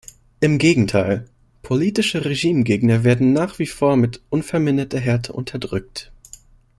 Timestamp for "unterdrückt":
5.33-6.11